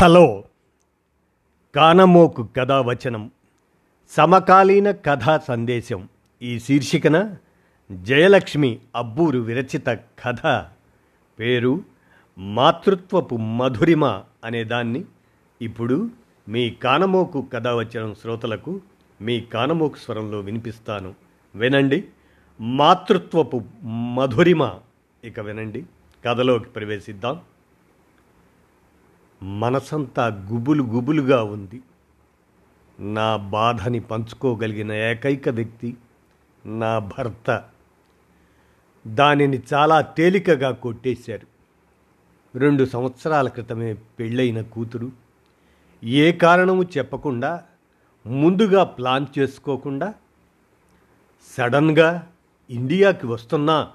Hello. 0.00 0.44
కానమోకు 1.74 2.48
కథావచనం. 2.56 3.30
సమకాలీన 4.10 4.90
కథా 4.90 5.38
సందేశం. 5.38 6.08
ఈ 6.42 6.58
శీర్షికన 6.58 7.34
జయలక్ష్మి 7.92 8.78
అబ్బూరు 8.96 9.38
విరచిత 9.38 9.86
కథ. 10.24 10.64
పేరు 11.40 11.82
మాతృత్వపు 12.38 13.36
మధురిమ 13.36 14.22
అనే 14.44 14.64
దాన్ని 14.64 15.04
ఇప్పుడు 15.62 16.10
మీ 16.48 16.70
కానమోకు 16.70 17.42
కథావచనం 17.42 18.14
శ్రోతలకు 18.14 18.80
మీ 19.20 19.40
కానమోకు 19.40 19.96
స్వరంలో 19.96 20.40
వినిపిస్తాను. 20.40 21.14
వినండి. 21.54 22.04
మాతృత్వపు 22.60 23.62
మధురిమ. 23.84 24.74
ఇక 25.24 25.40
వినండి. 25.40 25.84
కథలోకి 26.26 26.64
ప్రవేశిద్దాం. 26.64 27.40
మనసంతా 29.42 30.26
గుబులు 30.26 30.82
గుబులుగా 30.82 31.42
ఉంది. 31.42 31.82
నా 33.00 33.36
బాధని 33.36 34.00
పంచుకోగలిగిన 34.00 34.92
ఏకైక 34.92 35.48
వ్యక్తి 35.48 35.96
నా 36.66 36.98
భర్త. 36.98 37.64
దానిని 39.06 39.62
చాలా 39.74 40.00
తేలికగా 40.00 40.70
కొట్టేశారు. 40.70 41.46
రెండు 42.58 42.84
సంవత్సరాల 42.84 43.48
క్రితమే 43.48 43.94
పెళ్ళైన 43.94 44.60
కూతురు. 44.60 45.12
ఏ 46.04 46.32
కారణము 46.32 46.82
చెప్పకుండా 46.82 47.64
ముందుగా 48.26 48.84
ప్లాన్ 48.84 49.26
చేసుకోకుండా 49.38 50.14
సడన్గా 51.58 52.28
ఇండియాకి 52.70 53.26
వస్తున్నా 53.26 53.92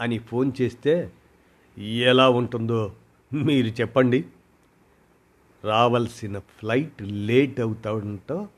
అని 0.00 0.18
ఫోన్ 0.18 0.52
చేస్తే 0.60 1.12
ఎలా 1.78 2.28
ఉంటుందో 2.28 2.92
మీరు 3.32 3.66
చెప్పండి. 3.66 4.24
రావాల్సిన 5.64 6.38
ఫ్లైట్ 6.38 7.02
లేట్ 7.02 7.60
అవుతాడంతో 7.60 8.48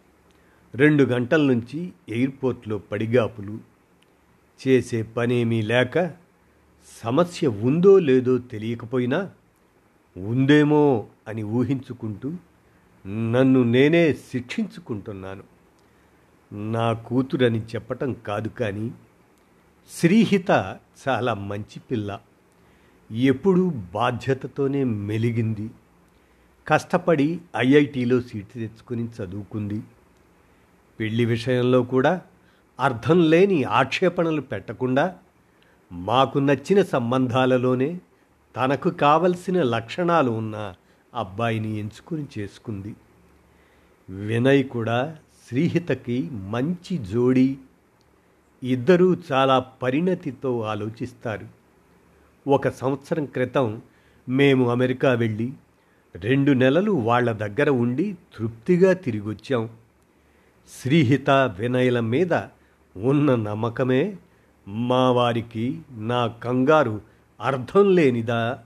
రెండు 0.75 1.05
గంటల 1.05 1.43
నుంచి 1.43 1.93
ఎయిర్పోర్ట్లో 2.09 2.79
పడిగాపులు. 2.79 3.59
చేసే 4.69 5.03
పనేమీ 5.03 5.63
లేక 5.63 6.15
సమస్య 7.03 7.49
ఉందో 7.49 7.99
లేదో 7.99 8.39
తెలియకపోయినా 8.39 9.31
ఉందేమో 10.17 11.07
అని 11.29 11.43
ఊహించుకుంటూ 11.43 12.33
నన్ను 13.07 13.63
నేనే 13.63 14.13
శిక్షించుకుంటున్నాను. 14.13 15.43
నా 16.71 16.93
కూతురని 16.93 17.61
చెప్పటం 17.61 18.13
కాదు 18.13 18.49
కానీ 18.49 18.95
శ్రీహిత 19.91 20.79
చాలా 21.09 21.35
మంచి 21.35 21.81
పిల్ల. 21.91 22.21
ఎప్పుడూ 23.11 23.71
బాధ్యతతోనే 23.71 24.85
మెలిగింది. 24.85 25.71
కష్టపడి 26.69 27.41
ఐఐటీలో 27.57 28.21
సీటు 28.21 28.55
తెచ్చుకుని 28.55 29.09
చదువుకుంది. 29.09 29.83
పెళ్ళి 31.01 31.25
విషయంలో 31.25 31.83
కూడా 31.83 32.23
అర్థం 32.81 33.31
లేని 33.31 33.65
ఆక్షేపణలు 33.65 34.41
పెట్టకుండా 34.41 35.17
మాకు 35.93 36.39
నచ్చిన 36.39 36.83
సంబంధాలలోనే 36.83 38.01
తనకు 38.57 38.91
కావలసిన 38.91 39.63
లక్షణాలు 39.63 40.31
ఉన్న 40.31 40.75
అబ్బాయిని 41.15 41.79
ఎంచుకుని 41.79 42.27
చేసుకుంది. 42.39 42.95
వినయ్ 44.11 44.65
కూడా 44.65 45.17
శ్రీహితకి 45.49 46.31
మంచి 46.31 46.99
జోడీ. 46.99 47.59
ఇద్దరూ 48.63 49.17
చాలా 49.33 49.59
పరిణతితో 49.59 50.61
ఆలోచిస్తారు. 50.61 51.47
ఒక 52.49 52.69
సంవత్సరం 52.69 53.25
క్రితం 53.25 53.83
మేము 54.29 54.71
అమెరికా 54.71 55.13
వెళ్ళి 55.13 55.53
రెండు 56.17 56.53
నెలలు 56.53 56.91
వాళ్ళ 56.91 57.33
దగ్గర 57.33 57.71
ఉండి 57.71 58.17
తృప్తిగా 58.39 58.93
తిరిగొచ్చాం. 58.93 59.69
శ్రీహిత 60.83 61.31
వినయల 61.31 62.01
మీద 62.01 62.35
ఉన్న 62.97 63.35
నమ్మకమే 63.35 64.17
మా 64.69 65.11
వారికి 65.11 65.83
నా 65.91 66.27
కంగారు 66.27 67.01
అర్థం 67.41 67.95
లేనిదా 67.95 68.59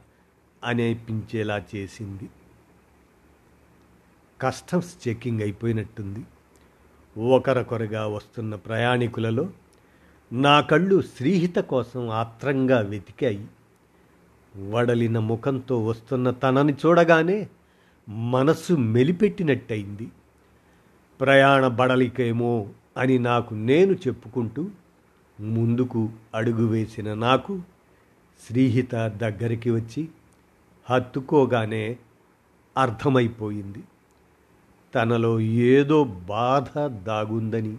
అనిపించేలా 0.65 1.62
చేసింది. 1.75 2.28
కస్టమ్స్ 4.41 5.09
చెక్కింగ్ 5.09 5.43
అయిపోయినట్టుంది. 5.43 6.25
ఒకరొకరుగా 7.28 8.06
వస్తున్న 8.06 8.55
ప్రయాణికులలో 8.55 9.50
నా 10.33 10.61
కళ్ళు 10.61 11.03
శ్రీహిత 11.03 11.56
కోసం 11.56 12.11
ఆత్రంగా 12.11 12.81
వెతికాయి. 12.81 13.47
వడలిన 14.59 15.19
ముఖంతో 15.19 15.85
వస్తున్న 15.85 16.31
తనని 16.31 16.73
చూడగానే 16.73 17.49
మనస్సు 18.09 18.73
మెలిపెట్టినట్టయింది. 18.73 20.09
ప్రయాణ 21.21 21.69
బడలికేమో 21.69 22.69
అని 22.97 23.19
నాకు 23.19 23.55
నేను 23.55 23.93
చెప్పుకుంటూ 23.93 24.71
ముందుకు 25.41 26.09
అడుగు 26.35 26.67
వేసిన 26.67 27.15
నాకు 27.15 27.63
శ్రీహిత 28.49 28.95
దగ్గరికి 28.95 29.71
వచ్చి 29.71 30.09
హత్తుకోగానే 30.91 31.97
అర్థమైపోయింది. 32.79 33.83
తనలో 34.95 35.41
ఏదో 35.41 36.05
బాధ 36.05 36.79
దాగుందని 36.81 37.77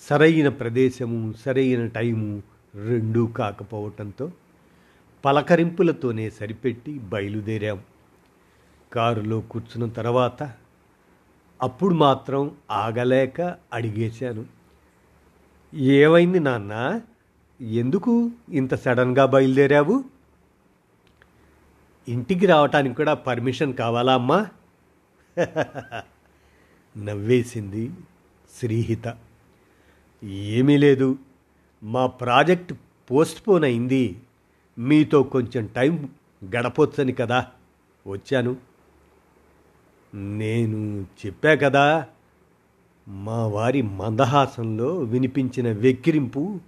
సరైన 0.00 0.48
ప్రదేశము 0.48 1.34
సరైన 1.44 1.86
టైము 1.86 2.42
రెండూ 2.86 3.26
కాకపోవటంతో 3.26 4.30
పలకరింపులతోనే 5.24 6.30
సరిపెట్టి 6.30 6.98
బయలుదేరాం. 6.98 7.82
కారులో 8.92 9.40
కూర్చున్న 9.40 9.92
తర్వాత 9.92 10.52
అప్పుడు 11.62 11.94
మాత్రం 11.94 12.56
ఆగలేక 12.70 13.40
అడిగేశాను. 13.72 14.46
ఏమైంది 15.74 16.40
నాన్న? 16.40 17.00
ఎందుకు 17.60 18.30
ఇంత 18.52 18.74
సడన్గా 18.74 19.26
బయలుదేరావు? 19.26 20.04
ఇంటికి 22.08 22.46
రావటానికి 22.46 22.94
కూడా 22.94 23.14
పర్మిషన్ 23.14 23.74
కావాలా 23.74 24.14
అమ్మా? 24.14 24.46
నవ్వేసింది 26.98 27.90
శ్రీహిత. 28.60 29.16
ఏమీ 30.24 30.76
లేదు. 30.76 31.18
మా 31.82 32.06
ప్రాజెక్ట్ 32.06 32.74
పోస్ట్పోన్ 33.10 33.64
అయింది. 33.64 34.22
మీతో 34.78 35.22
కొంచెం 35.22 35.66
టైం 35.66 36.08
గడపొచ్చని 36.56 37.12
కదా. 37.12 37.46
వచ్చాను. 38.06 38.56
నేను 40.14 41.06
చెప్పా 41.26 41.54
కదా 41.54 42.06
మా 43.08 43.46
వారి 43.46 43.82
మందహాసంలో 43.82 44.98
వినిపించిన 44.98 45.72
వెక్కిరింపు 45.72 46.60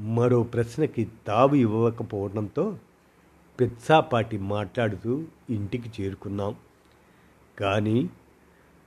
మరో 0.00 0.42
ప్రశ్నకి 0.42 1.08
తావు 1.26 1.54
ఇవ్వకపోవడంతో 1.54 2.78
పిత్సాపాటి 3.60 4.38
మాట్లాడుతూ 4.38 5.22
ఇంటికి 5.50 6.02
చేరుకున్నాం. 6.02 6.54
కానీ 7.60 8.10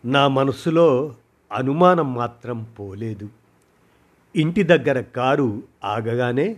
నా 0.06 0.28
మనసులో 0.28 1.16
అనుమానం 1.52 2.14
మాత్రం 2.14 2.64
పోలేదు. 2.80 3.30
ఇంటి 4.36 4.64
దగ్గర 4.64 5.02
కారు 5.02 5.64
ఆగగానే 5.84 6.58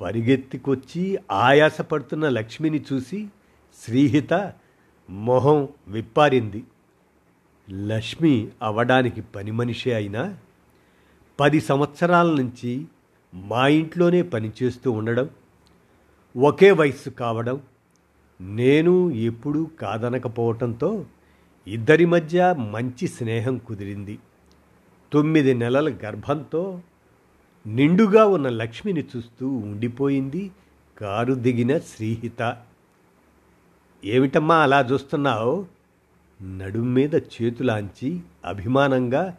పరిగెత్తికొచ్చి 0.00 1.18
ఆయాసపడుతున్న 1.32 2.28
లక్ష్మిని 2.28 2.84
చూసి 2.92 3.28
శ్రీహిత 3.84 4.52
మొహం 5.10 5.68
విప్పారింది. 5.88 6.64
లక్ష్మి 7.70 8.48
అవడానికి 8.62 9.20
పని 9.20 9.50
మనిషి 9.50 9.92
అయినా 9.92 10.38
పది 11.40 11.60
సంవత్సరాల 11.60 12.26
నుంచి 12.26 12.86
మా 13.34 13.68
ఇంట్లోనే 13.68 14.22
పనిచేస్తూ 14.22 14.90
ఉండడం 14.90 15.30
ఒకే 16.36 16.70
వయస్సు 16.72 17.10
కావడం 17.10 17.60
నేను 18.40 19.10
ఎప్పుడూ 19.10 19.70
కాదనకపోవటంతో 19.80 21.06
ఇద్దరి 21.66 22.04
మధ్య 22.04 22.54
మంచి 22.58 23.08
స్నేహం 23.08 23.58
కుదిరింది. 23.58 24.18
తొమ్మిది 25.12 25.54
నెలల 25.54 25.94
గర్భంతో 26.04 26.80
నిండుగా 27.66 28.26
ఉన్న 28.26 28.48
లక్ష్మిని 28.48 29.04
చూస్తూ 29.16 29.48
ఉండిపోయింది 29.48 30.50
కారు 30.98 31.34
దిగిన 31.34 31.78
శ్రీహిత. 31.78 32.62
ఏమిటమ్మా 34.04 34.56
అలా 34.56 34.80
చూస్తున్నావు? 34.80 35.66
నడుం 36.42 36.94
మీద 36.94 37.14
చేతులాంచి 37.14 38.20
అభిమానంగా 38.44 39.36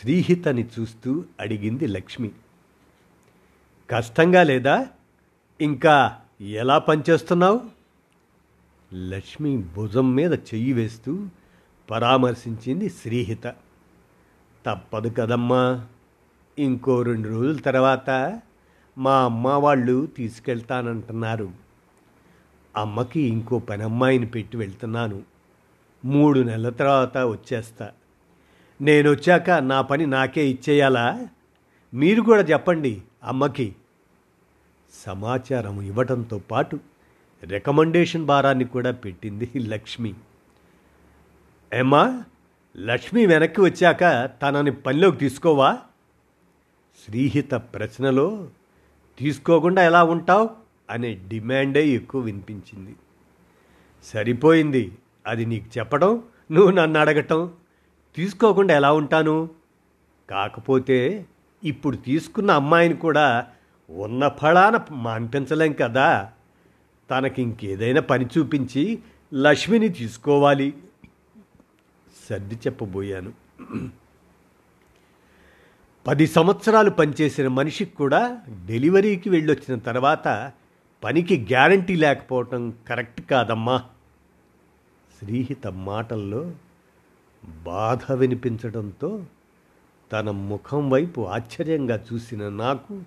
శ్రీహితని 0.00 0.68
చూస్తూ 0.80 1.24
అడిగింది 1.40 1.86
లక్ష్మి. 1.86 2.30
కష్టంగా 3.90 4.42
లేదా? 4.42 4.88
ఇంకా 5.60 6.16
ఎలా 6.40 6.78
పనిచేస్తున్నావు? 6.78 7.60
లక్ష్మి 8.94 9.56
భుజం 9.56 10.14
మీద 10.14 10.32
చెయ్యి 10.32 10.72
వేస్తూ 10.72 11.26
పరామర్శించింది 11.90 12.90
శ్రీహిత. 12.90 13.46
తప్పదు 14.66 15.08
కదమ్మా. 15.08 15.86
ఇంకో 16.58 17.02
రెండు 17.02 17.28
రోజుల 17.28 17.56
తర్వాత 17.56 18.40
మా 18.98 19.24
అమ్మ 19.24 19.48
వాళ్ళు 19.48 20.06
తీసుకెళ్తానంటున్నారు. 20.06 21.50
అమ్మకి 22.76 23.20
ఇంకో 23.20 23.58
పనమ్మాయిని 23.58 24.26
పెట్టి 24.26 24.56
వెళ్తున్నాను. 24.56 25.22
మూడు 26.04 26.40
నెలల 26.40 26.68
తర్వాత 26.70 27.18
వచ్చేస్తా. 27.18 27.90
నేను 28.80 29.10
వచ్చాక 29.10 29.50
నా 29.50 29.80
పని 29.80 30.06
నాకే 30.06 30.48
ఇచ్చేయాలా? 30.48 31.28
మీరు 31.94 32.22
కూడా 32.22 32.42
చెప్పండి 32.42 33.02
అమ్మకి. 33.24 33.76
సమాచారం 35.06 35.80
ఇవ్వటంతో 35.80 36.38
పాటు 36.38 36.80
రికమెండేషన్ 37.44 38.24
భారాన్ని 38.24 38.64
కూడా 38.64 38.90
పెట్టింది 38.90 39.50
లక్ష్మి. 39.56 40.14
ఏమ్మా 41.74 42.22
లక్ష్మి 42.76 43.26
వెనక్కి 43.26 43.60
వచ్చాక 43.60 44.30
తనని 44.42 44.72
పనిలోకి 44.72 45.16
తీసుకోవా? 45.16 45.78
శ్రీహిత 47.06 47.54
ప్రశ్నలో 47.54 48.48
తీసుకోకుండా 49.18 49.82
ఎలా 49.82 50.04
ఉంటావు? 50.04 50.50
అనే 50.90 51.14
డిమాండే 51.28 51.88
ఎక్కువ 51.88 52.20
వినిపించింది. 52.20 52.96
సరిపోయింది. 54.04 54.92
అది 55.26 55.46
నీకు 55.46 55.78
చెప్పడం 55.78 56.22
నువ్వు 56.52 56.70
నన్ను 56.70 57.00
అడగటం. 57.00 57.50
తీసుకోకుండా 58.16 58.76
ఎలా 58.76 58.92
ఉంటాను? 58.92 59.48
కాకపోతే 60.30 61.26
ఇప్పుడు 61.64 61.96
తీసుకున్న 61.96 62.50
అమ్మాయిని 62.50 62.94
కూడా 62.94 63.46
ఉన్న 63.90 64.28
ఫలాన 64.28 64.80
మాన్పించలేం 64.90 65.72
కదా? 65.72 66.32
తనకి 67.10 67.42
ఇంకేదైనా 67.42 68.00
పని 68.00 68.26
చూపించి 68.38 68.98
లక్ష్మిని 69.34 69.88
తీసుకోవాలి. 69.88 70.74
సర్ది 72.30 72.54
చెప్పబోయాను. 72.54 73.32
పది 76.06 76.26
సంవత్సరాలు 76.26 76.90
పనిచేసిన 76.90 77.48
మనిషికి 77.48 77.96
కూడా 77.96 78.42
డెలివరీకి 78.66 79.30
వెళ్ళొచ్చిన 79.30 79.78
తర్వాత 79.78 80.52
పనికి 81.02 81.36
గ్యారంటీ 81.40 81.96
లేకపోవటం 81.96 82.74
కరెక్ట్ 82.88 83.20
కాదమ్మా. 83.20 83.82
శ్రీహిత 85.18 85.66
మాటల్లో 85.66 86.52
బాధ 87.62 88.12
వినిపించడంతో 88.12 89.26
తన 90.12 90.30
ముఖం 90.30 90.90
వైపు 90.90 91.20
ఆశ్చర్యంగా 91.20 92.04
చూసిన 92.12 92.48
నాకు 92.48 93.02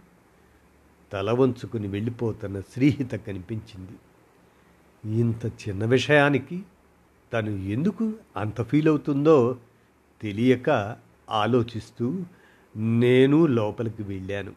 తల 1.13 1.31
వంచుకుని 1.31 1.88
వెళ్ళిపోతున్న 1.88 2.59
శ్రీహిత 2.59 3.15
కనిపించింది. 3.15 3.95
ఇంత 5.21 5.45
చిన్న 5.45 5.85
విషయానికి 5.85 6.63
తను 7.33 7.49
ఎందుకు 7.49 8.13
అంత 8.38 8.61
ఫీల్ 8.61 8.88
అవుతుందో 8.88 9.57
తెలియక 10.21 10.97
ఆలోచిస్తూ 11.29 12.25
నేను 12.77 13.45
లోపలికి 13.45 14.03
వెళ్ళాను. 14.03 14.51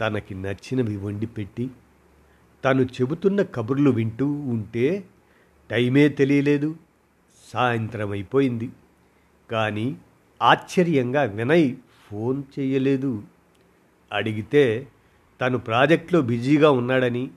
తనకి 0.00 0.34
నచ్చినవి 0.34 0.96
వండి 0.96 1.26
పెట్టి 1.26 1.70
తను 2.64 2.82
చెబుతున్న 2.82 3.42
కబుర్లు 3.42 3.90
వింటూ 3.90 4.26
ఉంటే 4.26 5.04
టైమే 5.70 6.08
తెలియలేదు. 6.08 6.76
సాయంత్రం 7.52 8.10
అయిపోయింది. 8.10 8.70
కానీ 9.50 9.96
ఆశ్చర్యంగా 10.42 11.22
వినయ్ 11.22 11.74
ఫోన్ 12.10 12.42
చేయలేదు. 12.58 13.22
అడిగితే 14.12 14.88
తను 15.40 15.58
ప్రాజెక్ట్లో 15.58 16.20
బిజీగా 16.20 16.70
ఉన్నాడని 16.70 17.30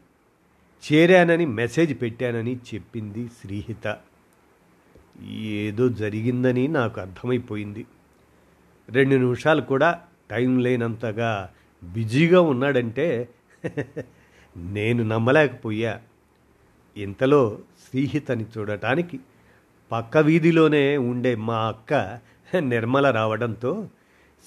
చేరానని 0.94 1.46
మెసేజ్ 1.46 2.02
పెట్టానని 2.02 2.56
చెప్పింది 2.56 3.28
శ్రీహిత. 3.28 3.98
ఏదో 5.32 5.90
జరిగిందని 5.90 6.68
నాకు 6.68 7.02
అర్థమైపోయింది. 7.02 7.86
రెండు 8.90 9.16
నిమిషాలు 9.16 9.62
కూడా 9.62 10.04
టైం 10.32 10.60
లేనంతగా 10.60 11.54
బిజీగా 11.84 12.42
ఉన్నాడంటే 12.42 13.30
నేను 14.58 15.04
నమ్మలేకపోయా. 15.04 16.02
ఇంతలో 16.98 17.60
శ్రీహితని 17.84 18.46
చూడటానికి 18.58 19.20
పక్క 19.92 20.18
వీధిలోనే 20.18 20.98
ఉండే 20.98 21.36
మా 21.36 21.68
అక్క 21.68 22.20
నిర్మల 22.60 23.12
రావడంతో 23.12 23.90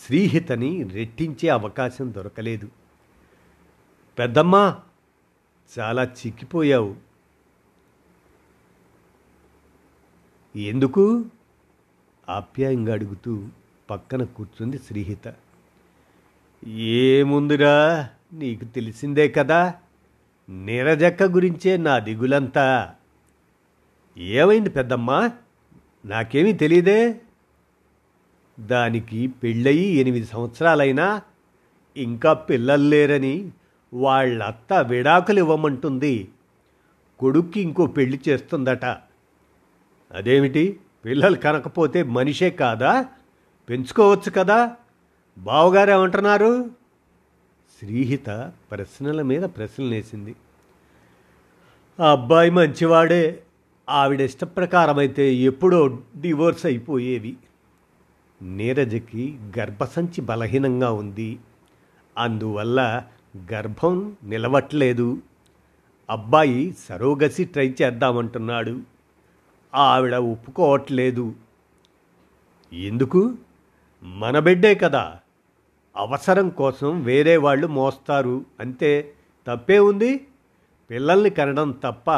శ్రీహితని 0.01 0.83
రెట్టించే 0.83 1.49
అవకాశం 1.49 2.13
దొరకలేదు. 2.13 2.69
పెద్దమ్మా 4.19 4.79
చాలా 5.79 6.03
చిక్కిపోయావు. 6.05 6.97
ఎందుకు? 10.57 11.25
ఆప్యాయంగా 12.29 12.93
అడుగుతూ 12.93 13.49
పక్కన 13.91 14.25
కూర్చుంది 14.25 14.79
శ్రీహిత. 14.79 15.35
ఏముందిరా? 16.69 18.09
నీకు 18.33 18.65
తెలిసిందే 18.65 19.29
కదా. 19.29 19.75
నీరజక్క 20.49 21.23
గురించే 21.23 21.77
నా 21.77 21.99
దిగులంతా. 21.99 22.95
ఏమైంది 24.19 24.71
పెద్దమ్మా? 24.71 25.31
నాకేమీ 26.05 26.53
తెలియదే 26.53 27.21
దానికి 28.61 29.27
పెళ్ళయి 29.27 29.85
ఎనిమిది 29.85 30.27
సంవత్సరాలైనా 30.27 31.23
ఇంకా 31.97 32.33
పిల్లలు 32.33 32.83
లేరని 32.83 33.51
వాళ్ళత్త 33.95 34.73
విడాకులు 34.73 35.39
ఇవ్వమంటుంది. 35.39 36.29
కొడుక్కి 37.19 37.61
ఇంకో 37.61 37.87
పెళ్ళి 37.87 38.21
చేస్తుందట. 38.29 38.85
అదేమిటి? 40.13 40.81
పిల్లలు 41.05 41.37
కనకపోతే 41.37 42.03
మనిషే 42.03 42.51
కాదా? 42.51 43.09
పెంచుకోవచ్చు 43.69 44.31
కదా? 44.31 44.77
బావగారు 45.39 45.91
ఏమంటున్నారు? 45.91 46.65
శ్రీహిత 47.79 48.53
ప్రశ్నల 48.71 49.23
మీద 49.23 49.43
ప్రశ్నలేసింది. 49.43 50.37
ఆ 52.01 52.13
అబ్బాయి 52.13 52.51
మంచివాడే. 52.51 53.43
ఆవిడ 53.89 54.21
ఇష్టప్రకారమైతే 54.21 55.35
ఎప్పుడో 55.35 55.99
డివోర్స్ 56.21 56.67
అయిపోయేవి. 56.67 57.37
నీరజకి 58.43 59.39
గర్భసంచి 59.59 60.21
బలహీనంగా 60.21 60.93
ఉంది. 60.93 61.39
అందువల్ల 62.19 63.05
గర్భం 63.53 64.17
నిలవట్లేదు. 64.25 65.19
అబ్బాయి 66.11 66.77
సరోగసి 66.89 67.45
ట్రై 67.45 67.75
చేద్దామంటున్నాడు. 67.83 68.81
ఆవిడ 69.75 70.15
ఒప్పుకోవట్లేదు. 70.15 71.35
ఎందుకు? 72.73 73.35
మన 74.05 74.39
బిడ్డే 74.39 74.75
కదా. 74.75 75.19
అవసరం 75.97 76.49
కోసం 76.49 77.03
వేరే 77.03 77.37
వాళ్ళు 77.37 77.67
మోస్తారు. 77.67 78.45
అంతే 78.61 79.13
తప్పే 79.47 79.79
ఉంది? 79.79 80.27
పిల్లల్ని 80.91 81.31
కనడం 81.31 81.71
తప్ప 81.71 82.11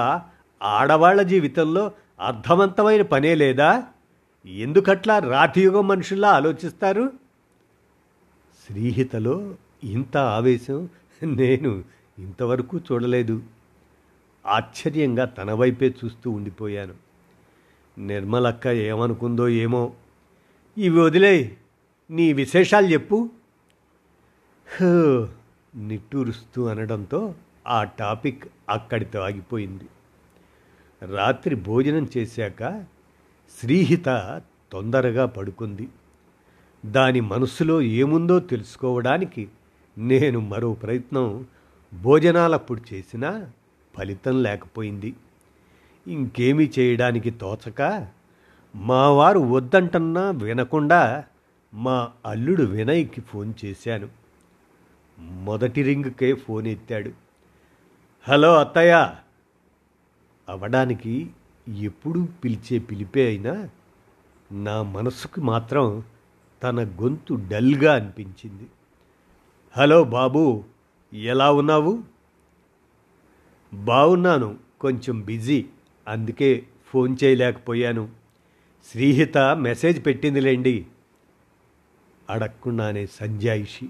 ఆడవాళ్ళ 0.62 1.22
జీవితంలో 1.22 1.92
అర్థవంతమైన 2.20 3.02
పనే 3.02 3.34
లేదా? 3.34 3.84
ఎందుకట్లా 4.46 5.18
రాతియుగం 5.18 5.88
మనుషుల్లా 5.88 6.30
ఆలోచిస్తారు? 6.30 7.12
శ్రీహితలో 8.66 9.54
ఇంత 9.84 10.16
ఆవేశం 10.16 10.88
నేను 11.22 11.84
ఇంతవరకు 12.18 12.78
చూడలేదు. 12.78 13.42
ఆశ్చర్యంగా 14.46 15.24
తన 15.24 15.52
వైపే 15.52 15.94
చూస్తూ 16.04 16.30
ఉండిపోయాను. 16.30 16.94
నిర్మలక్క 17.98 18.66
ఏమనుకుందో 18.66 19.48
ఏమో. 19.48 19.92
ఇవి 20.78 21.00
వదిలేయి. 21.00 21.56
నీ 22.10 22.32
విశేషాలు 22.32 22.86
చెప్పు. 22.86 23.30
హో, 24.80 25.28
నిట్టూరుస్తూ 25.74 26.66
అనడంతో 26.66 27.34
ఆ 27.66 27.84
టాపిక్ 27.84 28.44
అక్కడితో 28.68 29.20
ఆగిపోయింది. 29.20 29.84
రాత్రి 31.14 31.54
భోజనం 31.54 32.08
చేశాక 32.16 32.84
శ్రీహిత 33.60 34.40
తొందరగా 34.72 35.26
పడుకుంది. 35.26 35.88
దాని 36.86 37.20
మనసులో 37.20 37.82
ఏముందో 37.82 38.38
తెలుసుకోవడానికి 38.38 39.48
నేను 39.98 40.40
మరో 40.40 40.74
ప్రయత్నం 40.74 41.46
భోజనాలప్పుడు 42.02 42.94
చేసినా 42.94 43.50
ఫలితం 43.96 44.42
లేకపోయింది. 44.42 45.14
ఇంకేమీ 46.06 46.70
చేయడానికి 46.78 47.30
తోచక 47.30 48.06
మా 48.76 49.10
వారు 49.10 49.38
వద్దంటన్నా 49.38 50.30
వినకుండా 50.30 51.24
మా 51.74 52.12
అల్లుడు 52.26 52.62
వినయ్కి 52.62 53.20
ఫోన్ 53.20 53.52
చేశాను. 53.64 54.08
మొదటి 55.18 55.82
రింగ్కే 55.82 56.34
ఫోన్ 56.34 56.66
ఎత్తాడు. 56.66 57.10
హలో 58.22 58.56
అత్తయ్య. 58.56 59.14
అవడానికి 60.48 61.30
ఎప్పుడు 61.78 62.28
పిలిచే 62.44 62.78
పిలిపే 62.78 63.26
అయినా 63.26 63.68
నా 64.52 64.82
మనసుకు 64.82 65.40
మాత్రం 65.40 66.02
తన 66.62 66.84
గొంతు 66.84 67.34
డల్గా 67.34 67.94
అనిపించింది. 67.94 68.66
హలో 69.76 70.04
బాబు 70.04 70.64
ఎలా 71.12 71.52
ఉన్నావు? 71.52 72.02
బాగున్నాను 73.74 74.58
కొంచెం 74.80 75.20
బిజీ 75.20 75.66
అందుకే 76.08 76.66
ఫోన్ 76.86 77.16
చేయలేకపోయాను. 77.24 78.08
శ్రీహిత 78.90 79.38
మెసేజ్ 79.38 80.06
పెట్టిందిలేండి. 80.06 80.86
అడగకుండానే 82.30 83.06
సంజాయిషి 83.06 83.88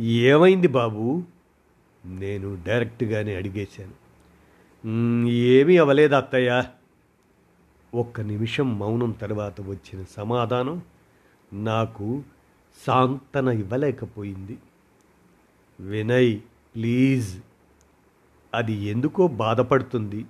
ఏమైంది 0.00 0.68
బాబు? 0.68 1.22
నేను 2.06 2.62
డైరెక్ట్గానే 2.66 3.36
అడిగేశాను. 3.36 4.08
ఏమీ 5.28 5.76
అవ్వలేదు 5.76 6.14
అత్తయ్య. 6.14 6.64
ఒక్క 7.94 8.20
నిమిషం 8.20 8.78
మౌనం 8.78 9.10
తర్వాత 9.10 9.60
వచ్చిన 9.60 10.04
సమాధానం 10.16 10.82
నాకు 11.52 12.22
సాంతన 12.86 13.48
ఇవ్వలేకపోయింది. 13.48 14.58
వినయ్ 15.80 16.40
ప్లీజ్. 16.74 17.38
అది 18.54 18.72
ఎందుకో 18.72 19.26
బాధపడుతుంది. 19.28 20.26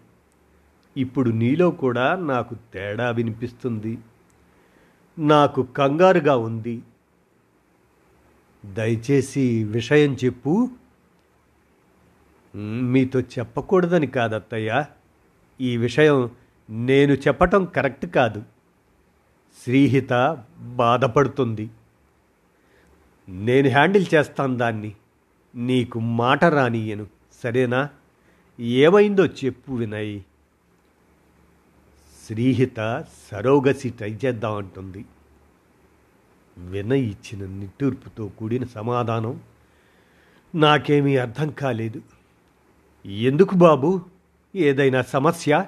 ఇప్పుడు 0.96 1.30
నీలో 1.30 1.70
కూడా 1.70 2.16
నాకు 2.16 2.56
తేడా 2.74 3.10
వినిపిస్తుంది. 3.10 3.98
నాకు 5.18 5.62
కంగారుగా 5.62 6.36
ఉంది. 6.36 6.82
దయచేసి 8.66 9.64
విషయం 9.64 10.16
చెప్పు. 10.24 10.70
మీతో 12.56 13.20
చెప్పకూడదని 13.20 14.06
కాదత్తయ్య. 14.06 14.84
ఈ 15.60 15.76
విషయం 15.76 16.30
నేను 16.70 17.12
చెప్పటం 17.12 17.64
కరెక్ట్ 17.64 18.06
కాదు. 18.06 18.42
శ్రీహిత 19.64 20.44
బాధపడుతుంది. 20.58 21.70
నేను 23.28 23.68
హ్యాండిల్ 23.68 24.06
చేస్తాను 24.14 24.56
దాన్ని. 24.56 24.94
నీకు 25.54 26.00
మాట 26.00 26.44
రానియను 26.44 27.06
సరేనా? 27.42 27.88
ఏమైందో 28.60 29.26
చెప్పు 29.26 29.72
వినయ్. 29.72 30.20
శ్రీహిత 32.28 33.04
సరోగసి 33.32 33.90
ట్రై 33.90 34.18
చేద్దాం 34.24 34.56
అంటుంది. 34.56 35.04
వినయ్ 36.58 37.10
ఇచ్చిన 37.10 37.48
నిట్టూర్పుతో 37.50 38.26
కూడిన 38.26 38.64
సమాధానం 38.64 39.40
నాకేమీ 40.54 41.16
అర్థం 41.16 41.50
కాలేదు. 41.50 42.02
ఎందుకు 43.06 43.54
బాబు? 43.54 44.00
ఏదైనా 44.56 45.02
సమస్య? 45.02 45.66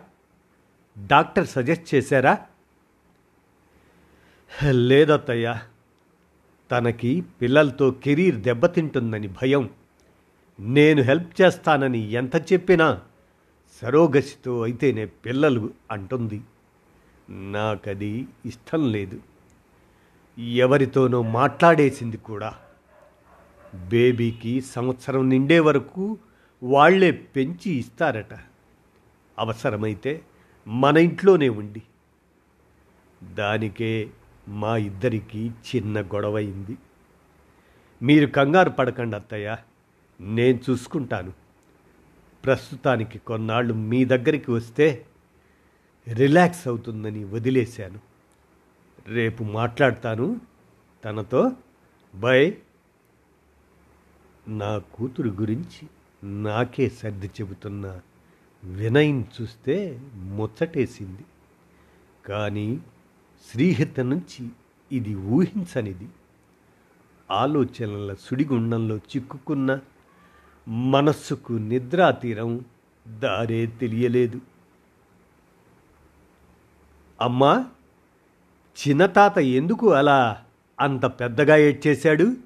డాక్టర్ 1.07 1.47
సజెస్ట్ 1.47 1.95
చేశారా? 1.95 2.39
లేదత్తయ్య. 4.71 5.59
తనకి 6.71 7.21
పిల్లలతో 7.21 7.91
కెరీర్ 7.91 8.37
దెబ్బతింటుందని 8.37 9.29
భయం. 9.29 9.71
నేను 10.61 11.03
హెల్ప్ 11.03 11.43
చేస్తానని 11.43 11.99
ఎంత 11.99 12.53
చెప్పినా 12.53 13.01
సరోగసితో 13.83 14.63
అయితేనే 14.63 15.07
పిల్లలు 15.07 15.71
అంటుంది. 15.91 16.43
నాకది 17.31 18.29
ఇష్టం 18.47 18.93
లేదు. 18.93 19.21
ఎవరితోనో 20.39 21.23
మాట్లాడేసింది 21.23 22.17
కూడా. 22.17 22.55
బేబీకి 23.89 24.61
సంవత్సరం 24.61 25.29
నిండే 25.29 25.59
వరకు 25.59 26.19
వాళ్ళే 26.63 27.11
పెంచి 27.11 27.73
ఇస్తారట. 27.73 28.35
అవసరమైతే 29.39 30.23
మన 30.67 30.97
ఇంట్లోనే 30.97 31.49
ఉండి. 31.49 31.83
దానికే 33.35 34.11
మా 34.49 34.77
ఇద్దరికి 34.77 35.49
చిన్న 35.49 36.01
గొడవైంది 36.01 36.79
మీరు 38.03 38.27
కంగారు 38.27 38.71
పడకండి 38.71 39.17
అత్తయ్య. 39.17 39.57
నేను 40.21 40.61
చూసుకుంటాను. 40.71 41.33
ప్రస్తుతానికి 42.45 43.19
కొన్నాళ్ళు 43.19 43.75
మీ 43.75 44.05
దగ్గరికి 44.05 44.51
వస్తే 44.51 45.07
రిలాక్స్ 46.15 46.69
అవుతుందని 46.69 47.25
వదిలేశాను. 47.25 47.99
రేపు 49.07 49.45
మాట్లాడతాను 49.45 50.41
తనతో. 51.05 51.53
బై. 52.15 52.57
నా 54.49 54.79
కూతురు 54.79 55.29
గురించి 55.29 55.89
నాకే 56.43 56.89
సర్ది 56.89 57.27
చెబుతున్న 57.27 58.01
వినయం 58.65 59.25
చూస్తే 59.41 60.01
ముచ్చటేసింది. 60.15 61.25
కానీ 62.27 62.81
శ్రీహిత 63.53 64.01
నుంచి 64.01 64.49
ఇది 64.93 65.15
ఊహించనిది. 65.15 66.09
ఆలోచనల 67.31 68.15
సుడిగుండంలో 68.15 68.97
చిక్కుకున్న 68.97 69.79
మనస్సుకు 70.69 71.53
నిద్రా 71.53 72.11
తీరం 72.11 72.65
దారే 73.09 73.67
తెలియలేదు. 73.67 74.41
అమ్మా 77.21 77.67
చిన్నతాత 78.89 79.39
ఎందుకు 79.39 79.93
అలా 79.93 80.43
అంత 80.81 81.07
పెద్దగా 81.07 81.57
ఏడ్చేశాడు? 81.57 82.37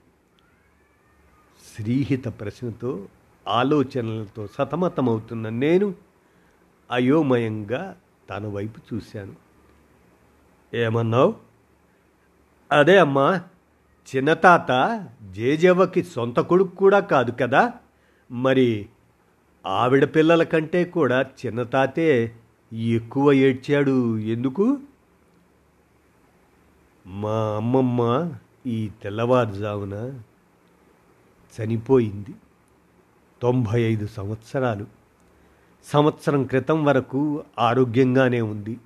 శ్రీహిత 1.76 2.28
ప్రశ్నతో 2.28 3.06
ఆలోచనలతో 3.48 4.46
సతమతమవుతున్న 4.46 5.48
నేను 5.48 5.94
అయోమయంగా 6.90 7.96
తన 8.30 8.46
వైపు 8.46 8.94
చూశాను. 8.94 9.32
ఏమన్నావు? 10.74 11.34
అదే 12.72 12.98
అమ్మా 12.98 13.40
చిన్నతాత 14.16 15.06
జేజవ్వకి 15.30 16.02
సొంత 16.02 16.40
కొడుకు 16.40 16.76
కూడా 16.76 17.00
కాదు 17.00 17.30
కదా? 17.30 17.72
మరి 18.30 18.86
ఆవిడ 19.66 20.04
పిల్లల 20.04 20.42
కంటే 20.42 20.84
కూడా 20.84 21.20
చిన్నతాతే 21.20 22.36
ఎక్కువ 22.74 23.32
ఏడ్చాడు. 23.32 24.18
ఎందుకు? 24.18 24.78
మా 27.06 27.56
అమ్మమ్మ 27.56 28.32
ఈ 28.66 28.90
తెల్లవారుజామున 29.02 30.20
చనిపోయింది. 31.60 32.34
తొంభై 33.42 33.82
ఐదు 33.82 34.06
సంవత్సరాలు. 34.06 34.86
సంవత్సరం 35.84 36.44
క్రితం 36.44 36.84
వరకు 36.84 37.44
ఆరోగ్యంగానే 37.58 38.40
ఉంది. 38.40 38.78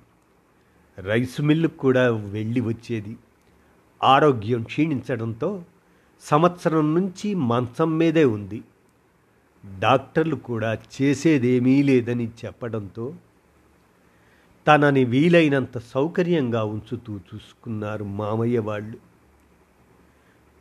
రైస్ 0.97 1.41
మిల్లుకు 1.41 1.77
కూడా 1.77 2.11
వెళ్ళి 2.11 2.61
వచ్చేది. 2.61 3.17
ఆరోగ్యం 4.03 4.63
క్షీణించడంతో 4.63 5.63
సంవత్సరం 6.21 6.93
నుంచి 6.93 7.35
మంచం 7.35 7.97
మీదే 7.97 8.25
ఉంది. 8.25 8.63
డాక్టర్లు 9.79 10.35
కూడా 10.35 10.73
చేసేదేమీ 10.73 11.83
లేదని 11.83 12.27
చెప్పడంతో 12.45 13.13
తనని 14.67 15.03
వీలైనంత 15.03 15.77
సౌకర్యంగా 15.77 16.63
ఉంచుతూ 16.63 17.17
చూసుకున్నారు 17.17 18.03
మామయ్య 18.03 18.59
వాళ్ళు. 18.59 18.97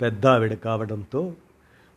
పెద్దావిడ 0.03 0.55
కావడంతో 0.55 1.35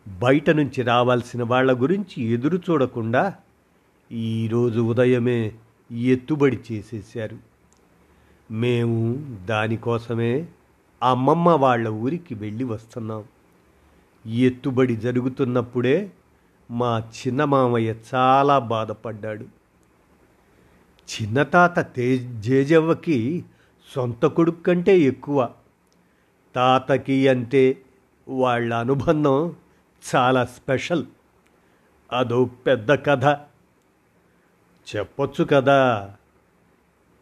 బయట 0.08 0.50
నుంచి 0.50 0.82
రావాల్సిన 0.82 1.44
వాళ్ళ 1.44 1.82
గురించి 1.82 2.24
ఎదురు 2.24 2.58
చూడకుండా 2.58 3.36
ఈరోజు 4.12 4.82
ఉదయమే 4.82 5.52
ఎత్తుబడి 5.92 6.60
చేసేశారు. 6.72 7.38
మేము 8.52 9.28
దానికోసమే 9.46 10.48
అమ్మమ్మ 11.04 11.50
వాళ్ళ 11.50 11.88
ఊరికి 11.88 12.36
వెళ్ళి 12.36 12.64
వస్తున్నాం. 12.64 13.24
ఎత్తుబడి 14.26 14.96
జరుగుతున్నప్పుడే 14.96 16.12
మా 16.72 17.00
చిన్న 17.00 17.44
మామయ్య 17.44 17.94
చాలా 18.16 18.60
బాధపడ్డాడు. 18.60 19.61
చిన్నతాత 21.12 21.96
తే 21.96 22.18
జేజవ్వకి 22.18 23.46
సొంత 23.96 24.26
కొడుకు 24.26 24.62
కంటే 24.62 25.00
ఎక్కువ. 25.00 25.50
తాతకి 26.56 27.28
అంటే 27.28 27.82
వాళ్ళ 28.28 28.74
అనుబంధం 28.74 29.56
చాలా 30.16 30.46
స్పెషల్. 30.46 31.06
అదో 32.14 32.46
పెద్ద 32.46 32.92
కథ. 32.92 33.26
చెప్పొచ్చు 34.96 35.44
కదా. 35.44 36.12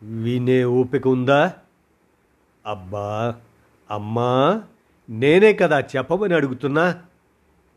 వినే 0.03 0.63
ఓపిక 0.63 1.07
ఉందా? 1.07 1.53
అబ్బా 2.65 3.35
అమ్మా 3.91 4.61
నేనే 5.09 5.53
కదా 5.53 5.79
చెప్పమని 5.79 6.33
అడుగుతున్నా. 6.33 7.01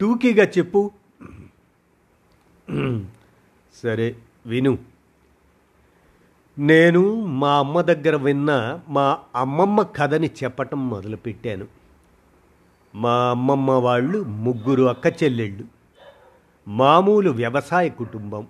టూకీగా 0.00 0.44
చెప్పు. 0.44 0.90
సరే 3.82 4.16
విను. 4.46 4.91
నేను 6.58 7.24
మా 7.24 7.58
అమ్మ 7.58 7.80
దగ్గర 7.80 8.16
విన్న 8.16 8.80
మా 8.88 9.18
అమ్మమ్మ 9.36 9.82
కథని 9.82 10.30
చెప్పటం 10.44 10.90
మొదలుపెట్టాను. 10.90 11.66
మా 12.94 13.30
అమ్మమ్మ 13.30 13.70
వాళ్ళు 13.70 14.24
ముగ్గురు 14.24 14.82
అక్క 14.82 15.22
చెల్లెళ్ళు 15.22 15.64
మామూలు 16.68 17.30
వ్యవసాయ 17.30 17.88
కుటుంబం. 17.88 18.46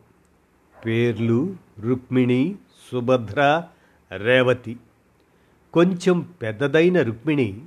పేర్లు 0.86 1.56
రుక్మిణి 1.80 2.56
సుభద్ర 2.92 3.64
రేవతి. 4.16 4.76
కొంచెం 5.72 6.20
పెద్దదైన 6.42 7.02
రుక్మిణి 7.02 7.60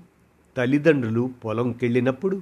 తల్లిదండ్రులు 0.58 1.32
పొలంకెళ్ళినప్పుడు 1.46 2.42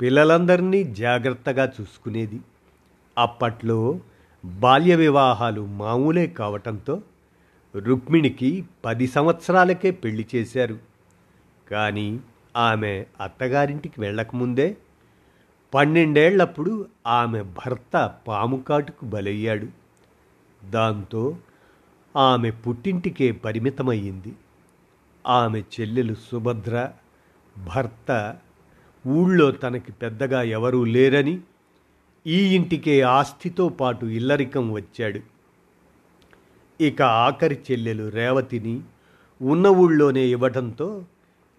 పిల్లలందరినీ 0.00 0.84
జాగ్రత్తగా 0.84 1.72
చూసుకునేది. 1.80 2.40
అప్పట్లో 3.18 4.00
బాల్య 4.46 4.96
వివాహాలు 4.96 5.66
మామూలే 5.66 6.26
కావటంతో 6.26 7.02
రుక్మిణికి 7.76 8.64
పది 8.84 9.06
సంవత్సరాలకే 9.06 9.90
పెళ్ళి 9.90 10.26
చేశారు. 10.34 10.78
కానీ 11.70 12.20
ఆమె 12.56 13.04
అత్తగారింటికి 13.20 14.00
వెళ్ళకముందే 14.00 14.76
పన్నెండేళ్ళప్పుడు 15.74 16.86
ఆమె 17.06 17.42
భర్త 17.42 18.14
పాము 18.28 18.56
కాటుకు 18.56 19.04
బలయ్యాడు. 19.04 19.66
దాంతో 20.70 21.36
ఆమె 22.16 22.50
పుట్టింటికే 22.50 23.32
పరిమితమయ్యింది. 23.32 24.32
ఆమె 25.26 25.60
చెల్లెలు 25.60 26.14
సుభద్ర 26.14 26.90
భర్త 27.76 28.36
ఊళ్ళో 29.06 29.50
తనకి 29.50 29.92
పెద్దగా 29.92 30.42
ఎవరూ 30.42 30.84
లేరని 30.84 31.40
ఈ 32.26 32.54
ఇంటికే 32.54 33.00
ఆస్తితో 33.00 33.68
పాటు 33.68 34.06
ఇల్లరికం 34.06 34.72
వచ్చాడు. 34.72 35.20
ఇక 36.80 37.02
ఆఖరి 37.02 37.58
చెల్లెలు 37.70 38.08
రేవతిని 38.08 38.80
ఉన్న 39.42 39.66
ఊళ్ళోనే 39.66 40.20
ఇవ్వటంతో 40.20 41.04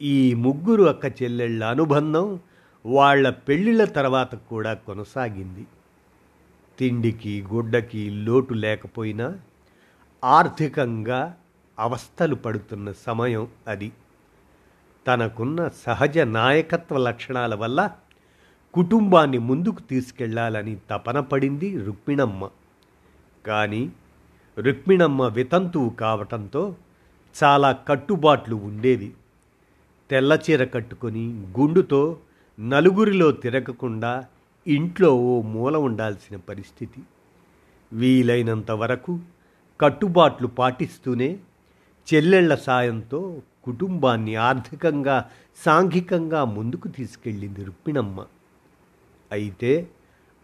ఈ 0.01 0.33
ముగ్గురు 0.33 0.83
అక్క 0.83 1.23
చెల్లెళ్ళ 1.23 1.63
అనుబంధం 1.63 2.39
వాళ్ళ 2.85 3.29
పెళ్ళిళ్ళ 3.29 3.83
తర్వాత 3.83 4.35
కూడా 4.35 4.73
కొనసాగింది. 4.73 5.67
తిండికి 6.79 7.41
గుడ్డకి 7.53 8.09
లోటు 8.09 8.53
లేకపోయినా 8.53 9.39
ఆర్థికంగా 10.23 11.37
అవస్థలు 11.79 12.35
పడుతున్న 12.35 12.91
సమయం 12.91 13.47
అది. 13.67 13.91
తనకున్న 15.07 15.69
సహజ 15.85 16.17
నాయకత్వ 16.17 16.97
లక్షణాల 16.97 17.55
వల్ల 17.55 17.91
కుటుంబాన్ని 18.77 19.37
ముందుకు 19.37 19.79
తీసుకెళ్ళాలని 19.79 20.77
తపన 20.89 21.19
పడింది 21.19 21.83
రుక్మిణమ్మ. 21.83 22.49
కానీ 23.45 23.91
రుక్మిణమ్మ 24.57 25.27
వితంతువు 25.27 25.89
కావటంతో 25.89 26.75
చాలా 27.43 27.71
కట్టుబాట్లు 27.71 28.55
ఉండేవి. 28.55 29.13
తెల్లచీర 30.09 30.63
కట్టుకొని 30.63 31.25
గుండుతో 31.59 32.19
నలుగురిలో 32.59 33.31
తిరగకుండా 33.31 34.25
ఇంట్లో 34.67 35.15
ఓ 35.15 35.41
మూల 35.41 35.77
ఉండాల్సిన 35.77 36.37
పరిస్థితి. 36.37 37.01
వీలైనంత 37.93 38.71
వరకు 38.71 39.19
కట్టుబాట్లు 39.81 40.47
పాటిస్తూనే 40.47 41.39
చెల్లెళ్ళ 42.07 42.55
సాయంతో 42.55 43.41
కుటుంబాన్ని 43.63 44.35
ఆర్థికంగా 44.35 45.29
సాంఘికంగా 45.65 46.45
ముందుకు 46.45 46.87
తీసుకెళ్ళింది 46.87 47.63
రుక్మిణమ్మ. 47.63 48.25
అయితే 49.31 49.89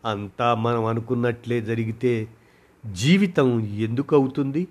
అంతా 0.05 0.55
మనం 0.55 0.85
అనుకున్నట్లే 0.85 1.61
జరిగితే 1.61 2.29
జీవితం 2.85 3.59
ఎందుకు 3.59 4.15
అవుతుంది 4.15 4.67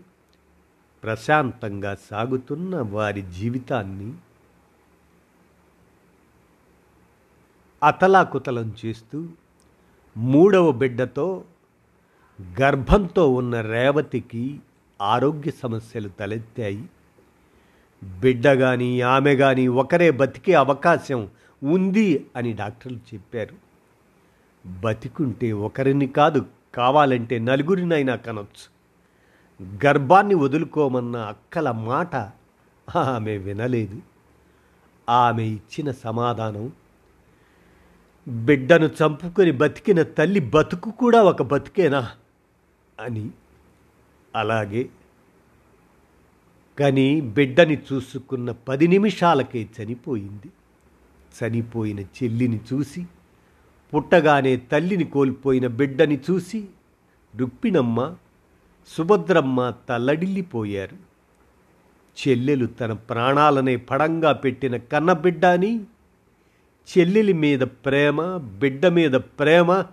ప్రశాంతంగా 1.02 1.95
సాగుతున్న 2.11 2.81
వారి 2.81 3.23
జీవితాన్ని 3.23 4.12
అతలాకుతలం 7.83 8.75
చేస్తూ 8.85 9.28
మూడవ 10.16 10.73
బిడ్డతో 10.73 11.45
గర్భంతో 12.61 13.28
ఉన్న 13.28 13.61
రేవతికి 13.61 14.61
ఆరోగ్య 15.00 15.50
సమస్యలు 15.50 16.09
తలెత్తాయి. 16.09 16.85
బిడ్డ 18.04 18.49
కానీ 18.49 19.00
ఆమె 19.00 19.37
కానీ 19.37 19.69
ఒకరే 19.69 20.11
బతికే 20.11 20.52
అవకాశం 20.52 21.28
ఉంది 21.62 22.26
అని 22.37 22.52
డాక్టర్లు 22.52 23.00
చెప్పారు. 23.14 23.72
బతికుంటే 24.66 25.52
ఒకరిని 25.52 26.07
కాదు 26.07 26.47
కావాలంటే 26.75 27.38
నలుగురినైనా 27.38 28.16
కనొచ్చు. 28.16 28.73
గర్భాన్ని 29.87 30.35
వదులుకోమన్న 30.35 31.16
అక్కల 31.16 31.71
మాట 31.71 32.16
ఆమె 32.97 33.38
వినలేదు. 33.38 34.02
ఆమె 35.11 35.42
ఇచ్చిన 35.42 35.90
సమాధానం 35.90 36.73
బిడ్డను 38.28 38.87
చంపుకొని 38.87 39.50
బతికిన 39.50 40.02
తల్లి 40.02 40.40
బతుకు 40.40 40.90
కూడా 40.90 41.23
ఒక 41.23 41.42
బతికేనా 41.42 42.11
అని. 43.00 43.31
అలాగే 44.37 44.88
కానీ 46.81 47.21
బిడ్డని 47.21 47.83
చూసుకున్న 47.92 48.52
పది 48.52 48.88
నిమిషాలకే 48.88 49.69
చనిపోయింది. 49.83 50.51
చనిపోయిన 51.38 52.01
చెల్లిని 52.01 52.61
చూసి 52.72 53.07
పుట్టగానే 53.94 54.57
తల్లిని 54.57 55.05
కోల్పోయిన 55.05 55.66
బిడ్డని 55.66 56.20
చూసి 56.31 56.66
రుక్మిణమ్మ 57.37 58.14
సుభద్రమ్మ 58.88 59.72
తల్లడిల్లిపోయారు. 59.88 60.96
చెల్లెలు 62.18 62.66
తన 62.66 62.92
ప్రాణాలనే 62.92 63.76
పడంగా 63.76 64.33
పెట్టిన 64.33 64.76
కన్నబిడ్డ 64.76 65.44
అని 65.44 65.85
చెల్లెలి 66.92 67.33
మీద 67.33 67.61
ప్రేమ 67.61 68.37
బిడ్డ 68.37 68.87
మీద 68.87 69.12
ప్రేమ 69.12 69.85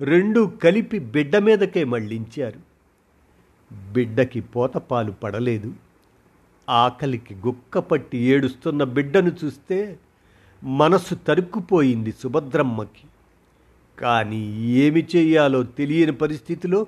రెండూ 0.00 0.46
కలిపి 0.46 0.98
బిడ్డ 0.98 1.36
మీదకే 1.36 1.84
మళ్ళించారు 1.84 2.60
బిడ్డకి 3.92 4.40
పోతపాలు 4.40 5.12
పడలేదు. 5.12 5.72
ఆకలికి 6.68 7.34
గుక్కపట్టి 7.34 8.18
ఏడుస్తున్న 8.18 8.84
బిడ్డను 8.84 9.32
చూస్తే 9.44 9.98
మనసు 10.62 11.14
తరుక్కుపోయింది 11.14 12.12
సుభద్రమ్మకి. 12.12 13.04
కానీ 13.98 14.62
ఏమి 14.62 15.06
చేయాలో 15.16 15.62
తెలియని 15.62 16.12
పరిస్థితిలో 16.12 16.86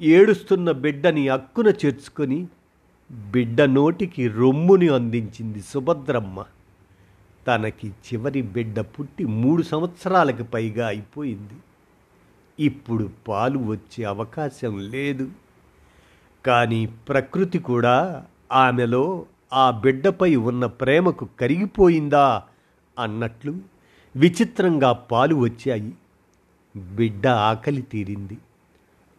ఏడుస్తున్న 0.00 0.70
బిడ్డని 0.70 1.28
అక్కున 1.28 1.68
చేర్చుకొని 1.68 2.48
బిడ్డ 3.30 3.62
నోటికి 3.62 4.28
రొమ్ముని 4.28 4.88
అందించింది 4.88 5.62
సుభద్రమ్మ. 5.62 6.44
తనకి 7.46 7.88
చివరి 7.88 8.42
బిడ్డ 8.42 8.80
పుట్టి 8.80 9.24
మూడు 9.24 9.62
సంవత్సరాలకు 9.62 10.42
పైగా 10.42 10.86
అయిపోయింది. 10.86 11.54
ఇప్పుడు 12.60 13.10
పాలు 13.28 13.58
వచ్చే 13.58 14.04
అవకాశం 14.04 14.90
లేదు. 14.90 15.30
కానీ 16.46 16.86
ప్రకృతి 16.86 17.58
కూడా 17.58 18.24
ఆమెలో 18.52 19.26
ఆ 19.52 19.70
బిడ్డపై 19.70 20.36
ఉన్న 20.36 20.66
ప్రేమకు 20.66 21.28
కరిగిపోయిందా 21.40 22.42
అన్నట్లు 22.98 23.54
విచిత్రంగా 24.16 24.92
పాలు 24.92 25.34
వచ్చాయి. 25.34 25.92
బిడ్డ 26.76 27.26
ఆకలి 27.26 27.82
తీరింది. 27.82 28.38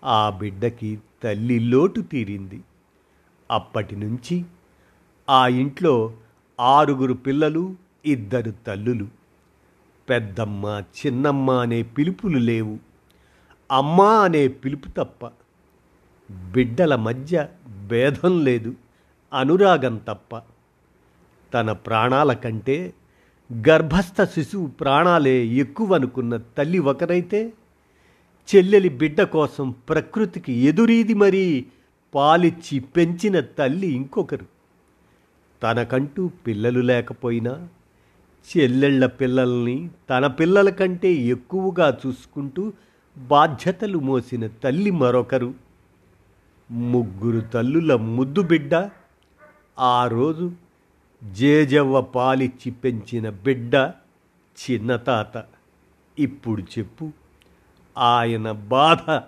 ఆ 0.03 0.29
బిడ్డకి 0.29 0.99
తల్లి 1.23 1.59
లోటు 1.59 2.01
తీరింది. 2.01 2.63
అప్పటి 3.51 3.95
నుంచి 3.95 4.45
ఆ 5.29 5.47
ఇంట్లో 5.47 6.13
ఆరుగురు 6.59 7.13
పిల్లలు 7.13 7.75
ఇద్దరు 8.05 8.53
తల్లులు. 8.67 9.07
పెద్దమ్మ 10.09 10.81
చిన్నమ్మ 11.05 11.51
అనే 11.51 11.83
పిలుపులు 11.83 12.37
లేవు. 12.37 12.79
అమ్మ 13.71 14.01
అనే 14.01 14.47
పిలుపు 14.47 14.89
తప్ప 14.89 15.25
బిడ్డల 16.31 16.95
మధ్య 16.95 17.47
భేదం 17.87 18.43
లేదు 18.43 18.75
అనురాగం 19.33 19.97
తప్ప. 19.97 20.41
తన 21.53 21.71
ప్రాణాల 21.71 22.33
కంటే 22.33 22.93
గర్భస్థ 23.51 24.21
శిశువు 24.21 24.67
ప్రాణాలే 24.67 25.45
ఎక్కువనుకున్న 25.45 26.37
తల్లి 26.37 26.79
ఒకరైతే 26.79 27.53
చెల్లెలి 28.47 28.89
బిడ్డ 28.89 29.21
కోసం 29.21 29.75
ప్రకృతికి 29.89 30.53
ఎదురీది 30.53 31.13
మరీ 31.13 31.65
పాలిచ్చి 32.13 32.79
పెంచిన 32.79 33.39
తల్లి 33.39 33.87
ఇంకొకరు. 33.87 34.45
తనకంటూ 35.63 36.27
పిల్లలు 36.47 36.79
లేకపోయినా 36.79 37.69
చెల్లెళ్ళ 38.47 39.05
పిల్లల్ని 39.05 39.89
తన 40.09 40.27
పిల్లల 40.27 40.69
కంటే 40.69 41.13
ఎక్కువగా 41.13 41.97
చూసుకుంటూ 42.05 42.73
బాధ్యతలు 43.17 43.99
మోసిన 43.99 44.47
తల్లి 44.47 44.91
మరొకరు. 44.91 45.53
ముగ్గురు 46.71 47.39
తల్లుల 47.39 47.95
ముద్దు 47.95 48.41
బిడ్డ 48.41 48.89
ఆ 49.79 50.07
రోజు 50.07 50.51
జేజవ్వ 51.31 52.01
పాలిచ్చి 52.01 52.71
పెంచిన 52.71 53.29
బిడ్డ 53.29 53.75
చిన్న 54.55 54.95
తాత. 54.95 55.43
ఇప్పుడు 56.19 56.61
చెప్పు 56.61 57.11
ఆయన 57.97 58.51
బాధ 58.51 59.19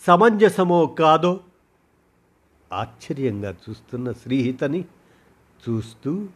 సమంజసమో 0.00 0.86
కాదో? 0.86 1.40
ఆశ్చర్యంగా 2.72 3.54
చూస్తున్న 3.70 4.12
శ్రీహితని 4.12 4.84
చూస్తూ 5.68 6.28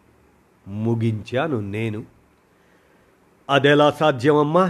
ముగించాను 0.68 1.60
నేను. 1.60 2.04
అదెలా 3.50 3.90
సాధ్యమమ్మా? 3.90 4.68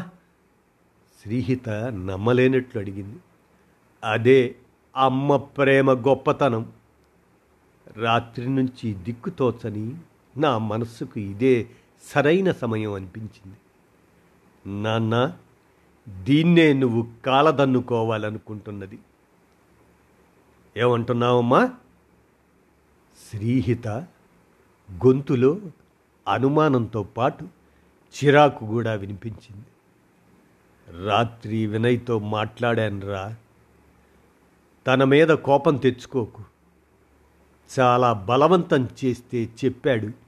శ్రీహిత 1.22 1.68
నమ్మలేనట్లు 1.68 2.80
అడిగింది. 2.80 3.18
అదే 4.04 4.54
అమ్మ 4.96 5.36
ప్రేమ 5.36 5.92
గొప్పతనం. 5.92 6.72
రాత్రి 7.96 8.48
నుంచి 8.48 8.94
దిక్కుతోచని 8.94 9.94
నా 10.36 10.58
మనస్సుకు 10.58 11.20
ఇదే 11.20 11.66
సరైన 12.02 12.52
సమయం 12.52 12.92
అనిపించింది. 12.92 13.56
నాన్న 14.82 15.36
దీన్నే 16.08 16.72
నువ్వు 16.72 17.06
కాలదన్నుకోవాలనుకుంటున్నది. 17.26 18.98
ఏమంటున్నావమ్మా? 20.76 21.66
శ్రీహిత 23.30 23.88
గొంతులో 24.92 25.60
అనుమానంతో 26.32 27.02
పాటు 27.02 27.48
చిరాకు 28.14 28.66
కూడా 28.66 28.94
వినిపించింది. 28.94 29.64
రాత్రి 31.06 31.66
వినయ్తో 31.66 32.18
మాట్లాడానురా. 32.18 33.36
తన 34.86 35.04
మీద 35.04 35.28
కోపం 35.28 35.76
తెచ్చుకోకు. 35.76 36.42
చాలా 37.80 38.12
బలవంతం 38.12 38.88
చేస్తే 39.04 39.48
చెప్పాడు. 39.64 40.23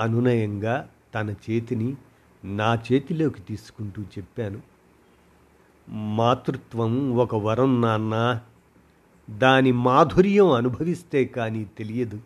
అనునయంగా 0.00 0.88
తన 1.14 1.30
చేతిని 1.30 1.96
నా 2.44 2.74
చేతిలోకి 2.74 3.42
తీసుకుంటూ 3.42 4.02
చెప్పాను. 4.02 4.60
మాతృత్వం 5.88 7.16
ఒక 7.16 7.34
వరం 7.34 7.80
నాన్న. 7.80 8.40
దాని 9.30 9.72
మాధుర్యం 9.72 10.52
అనుభవిస్తే 10.52 11.24
కానీ 11.24 11.66
తెలియదు. 11.78 12.20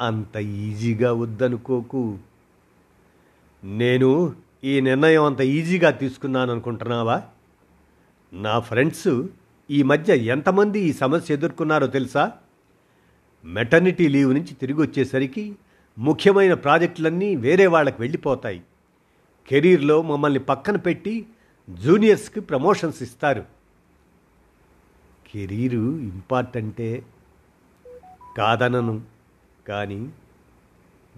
అంత 0.00 0.36
ఈజీగా 0.36 1.12
వద్దనుకోకు. 1.12 2.18
నేను 3.64 4.34
ఈ 4.64 4.80
నిర్ణయం 4.80 5.24
అంత 5.24 5.40
ఈజీగా 5.40 5.90
తీసుకున్నాను 5.90 6.50
అనుకుంటున్నావా 6.50 7.22
నా 8.32 8.58
ఫ్రెండ్స్ 8.58 9.26
ఈ 9.70 9.82
మధ్య 9.82 10.16
ఎంతమంది 10.16 10.80
ఈ 10.80 10.92
సమస్య 10.92 11.34
ఎదుర్కొన్నారో 11.34 11.86
తెలుసా? 11.86 12.32
మెటర్నిటీ 13.44 14.08
లీవ్ 14.08 14.34
నుంచి 14.34 14.54
తిరిగి 14.54 14.80
వచ్చేసరికి 14.80 15.56
ముఖ్యమైన 15.98 16.54
ప్రాజెక్టులన్నీ 16.54 17.36
వేరే 17.36 17.66
వాళ్ళకి 17.66 17.96
వెళ్ళిపోతాయి. 18.02 18.62
కెరీర్లో 19.48 20.02
మమ్మల్ని 20.02 20.38
పక్కన 20.38 20.76
పెట్టి 20.76 21.26
జూనియర్స్కి 21.70 22.40
ప్రమోషన్స్ 22.40 23.02
ఇస్తారు. 23.02 23.44
కెరీరు 25.32 25.98
ఇంపార్టెంటే 25.98 27.06
కాదనను. 28.36 29.02
కానీ 29.68 30.12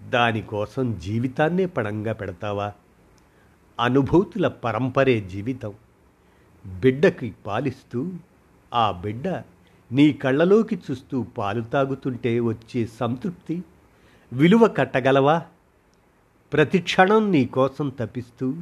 దానికోసం 0.09 0.99
జీవితాన్నే 0.99 1.65
పడంగా 1.65 2.13
పెడతావా? 2.13 2.73
అనుభూతుల 3.79 4.47
పరంపరే 4.47 5.21
జీవితం. 5.21 5.73
బిడ్డకి 6.79 7.35
పాలిస్తూ 7.45 8.11
ఆ 8.73 8.91
బిడ్డ 8.91 9.27
నీ 9.91 10.13
కళ్ళలోకి 10.13 10.79
చూస్తూ 10.91 11.23
పాలు 11.23 11.61
తాగుతుంటే 11.61 12.39
వచ్చే 12.39 12.85
సంతృప్తి 12.85 13.63
విలువ 14.31 14.67
కట్టగలవా? 14.67 15.45
ప్రతి 16.53 16.79
క్షణం 16.79 17.31
నీ 17.31 17.45
కోసం 17.45 17.89
తపిస్తూ 17.89 18.55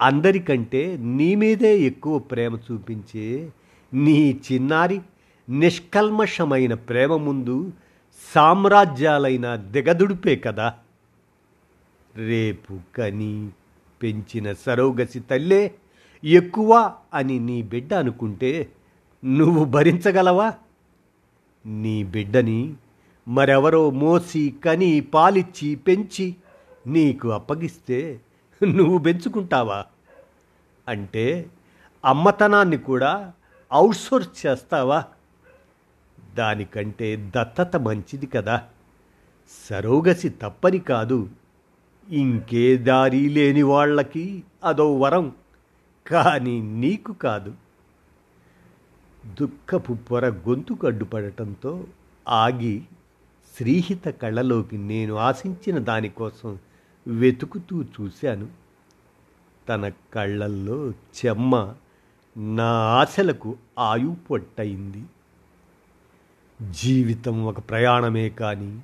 అందరికంటే 0.00 0.96
నీ 0.96 1.34
మీదే 1.34 1.78
ఎక్కువ 1.78 2.18
ప్రేమ 2.18 2.58
చూపించే 2.72 3.52
నీ 3.94 4.40
చిన్నారి 4.46 5.00
నిష్కల్మషమైన 5.48 6.74
ప్రేమ 6.74 7.16
ముందు 7.16 7.72
సామ్రాజ్యాలైన 8.34 9.56
దిగదుడిపే 9.56 10.36
కదా. 10.36 10.78
రేపు 12.16 12.78
కని 12.96 13.48
పెంచిన 14.02 14.52
సరోగసి 14.52 15.20
తల్లే 15.20 15.74
ఎక్కువ 16.24 16.94
అని 17.14 17.38
నీ 17.38 17.62
బిడ్డ 17.62 17.94
అనుకుంటే 17.94 18.72
నువ్వు 19.24 19.64
భరించగలవా? 19.64 20.54
నీ 21.66 22.04
బిడ్డని 22.04 22.74
మరెవరో 23.28 23.90
మోసి 23.90 24.54
కని 24.64 25.00
పాలిచ్చి 25.00 25.74
పెంచి 25.74 26.36
నీకు 26.86 27.28
అప్పగిస్తే 27.28 28.20
నువ్వు 28.64 28.98
పెంచుకుంటావా 28.98 29.84
అంటే 30.88 31.46
అమ్మతనాన్ని 32.04 32.76
కూడా 32.76 33.32
అవుట్సోర్స్ 33.72 34.46
చేస్తావా? 34.46 35.04
దానికంటే 36.34 37.32
దత్తత 37.36 37.76
మంచిది 37.76 38.26
కదా. 38.26 38.62
సరోగసి 39.70 40.28
తప్పని 40.28 40.78
కాదు. 40.78 41.28
ఇంకే 42.08 42.76
దారి 42.76 43.28
లేని 43.28 43.62
వాళ్ళకి 43.62 44.44
అదో 44.64 44.96
వరం. 44.96 45.32
కానీ 46.06 46.62
నీకు 46.62 47.12
కాదు. 47.12 47.54
దుఃఖపు 49.40 49.92
పొర 49.92 50.28
గొంతుకు 50.28 50.86
అడ్డుపడటంతో 50.86 51.84
ఆగి 52.28 52.82
శ్రీహిత 53.58 54.08
కళ్ళలోకి 54.08 54.78
నేను 54.78 55.14
ఆశించిన 55.14 55.78
దానికోసం 55.78 56.58
వెతుకుతూ 57.06 57.82
చూశాను. 57.82 58.48
తన 59.68 59.92
కళ్ళల్లో 60.14 60.90
చెమ్మ 60.90 61.74
నా 62.36 62.64
ఆశలకు 62.64 63.56
ఆయు 63.78 64.16
పొట్టయింది 64.30 65.04
జీవితం 66.70 67.44
ఒక 67.44 67.58
ప్రయాణమే 67.58 68.28
కానీ 68.28 68.82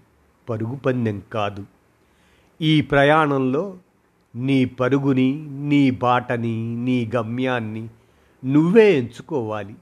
పరుగు 0.48 0.76
పందెం 0.76 1.22
కాదు. 1.32 1.66
ఈ 2.60 2.80
ప్రయాణంలో 2.80 3.78
నీ 4.36 4.64
పరుగుని 4.64 5.46
నీ 5.50 5.90
బాటని 5.90 6.76
నీ 6.76 7.10
గమ్యాన్ని 7.16 7.88
నువ్వే 8.44 8.98
ఎంచుకోవాలి. 8.98 9.74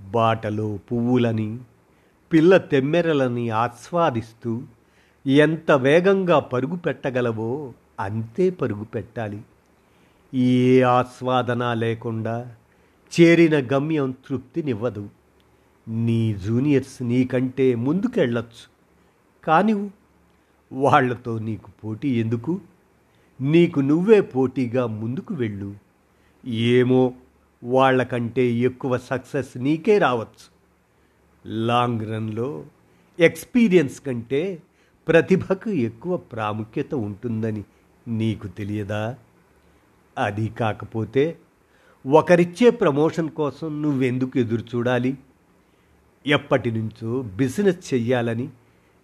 బాటలో 0.00 0.78
పువ్వులని 0.92 1.58
పిల్ల 2.32 2.56
తెమ్మెరలని 2.56 3.50
ఆస్వాదిస్తూ 3.50 4.62
ఎంత 5.26 5.70
వేగంగా 5.70 6.38
పరుగు 6.38 6.76
పెట్టగలవో 6.76 7.72
అంతే 8.00 8.50
పరుగు 8.50 8.84
పెట్టాలి. 8.84 9.42
ఏ 10.34 10.80
ఆస్వాదన 10.80 11.72
లేకుండా 11.72 12.54
చేరిన 13.20 13.68
గమ్యం 13.72 14.10
తృప్తినివ్వదు. 14.10 15.08
నీ 15.88 16.34
జూనియర్స్ 16.34 17.02
నీకంటే 17.02 17.74
ముందుకెళ్ళొచ్చు. 17.74 18.76
కానీ 19.44 19.90
వాళ్ళతో 20.72 21.38
నీకు 21.38 21.70
పోటీ 21.84 22.20
ఎందుకు? 22.20 22.60
నీకు 23.40 23.80
నువ్వే 23.80 24.20
పోటీగా 24.20 24.86
ముందుకు 24.86 25.34
వెళ్ళు. 25.34 25.74
ఏమో 26.46 27.12
వాళ్ళకంటే 27.64 28.46
ఎక్కువ 28.46 28.98
సక్సెస్ 28.98 29.58
నీకే 29.58 29.98
రావచ్చు. 29.98 30.55
లాంగ్ 31.48 32.10
రన్లో 32.10 32.64
ఎక్స్పీరియన్స్ 33.20 34.00
కంటే 34.00 34.62
ప్రతిభకు 35.08 35.70
ఎక్కువ 35.70 36.16
ప్రాముఖ్యత 36.16 36.94
ఉంటుందని 36.94 37.64
నీకు 38.08 38.46
తెలియదా? 38.46 39.16
అది 40.18 40.48
కాకపోతే 40.48 41.38
ఒకరిచ్చే 42.06 42.70
ప్రమోషన్ 42.70 43.30
కోసం 43.30 43.82
నువ్వెందుకు 43.82 44.38
ఎదురు 44.38 44.60
చూడాలి 44.60 45.18
ఎప్పటి 46.26 46.70
నుంచో 46.70 47.22
బిజినెస్ 47.22 47.94
చెయ్యాలని 47.94 48.48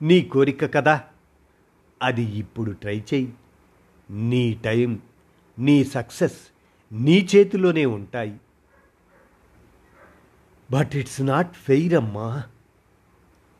నీ 0.02 0.20
కోరిక 0.20 0.74
కదా. 0.74 1.04
అది 2.02 2.22
ఇప్పుడు 2.22 2.70
ట్రై 2.70 2.98
చెయ్యి. 2.98 3.32
నీ 4.10 4.54
టైం 4.64 5.00
నీ 5.58 5.84
సక్సెస్ 5.84 6.38
నీ 6.92 7.28
చేతిలోనే 7.36 7.86
ఉంటాయి. 7.86 8.40
బట్ 10.72 10.96
ఇట్స్ 10.96 11.22
నాట్ 11.22 11.56
ఫెయిర్ 11.56 11.94
అమ్మా. 11.94 12.42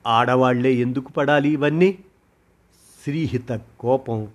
ఆడవాళ్ళే 0.06 0.72
ఎందుకు 0.72 1.12
పడాలి 1.12 1.48
ఇవన్నీ? 1.48 1.98
శ్రీహిత 3.04 3.60
కోపం. 3.80 4.28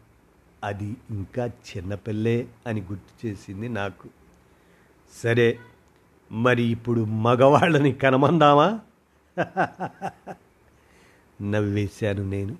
అది 0.63 0.97
ఇంకా 1.09 1.45
చిన్నపిల్లే 1.45 2.47
అని 2.67 2.81
గుర్తు 2.81 3.27
చేసింది 3.27 3.69
నాకు. 3.69 4.09
సరే 5.23 5.59
మరి 6.31 6.63
ఇప్పుడు 6.63 7.05
మగవాళ్ళని 7.05 7.91
కనమందామా? 7.91 8.79
నవ్వేశాను 11.41 12.23
నేను. 12.23 12.57